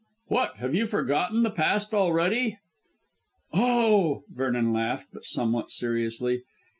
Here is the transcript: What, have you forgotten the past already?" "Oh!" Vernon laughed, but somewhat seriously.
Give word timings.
What, 0.29 0.57
have 0.57 0.73
you 0.73 0.87
forgotten 0.87 1.43
the 1.43 1.51
past 1.51 1.93
already?" 1.93 2.57
"Oh!" 3.53 4.23
Vernon 4.29 4.73
laughed, 4.73 5.09
but 5.13 5.25
somewhat 5.25 5.69
seriously. 5.69 6.41